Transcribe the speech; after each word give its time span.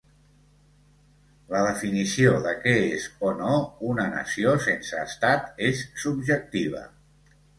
La 1.55 1.59
definició 1.65 2.31
de 2.45 2.53
què 2.63 2.73
és 2.95 3.05
o 3.29 3.33
no 3.43 3.59
una 3.91 4.07
nació 4.15 4.55
sense 4.69 5.03
estat 5.09 5.63
és 5.69 5.83
subjectiva. 6.05 6.83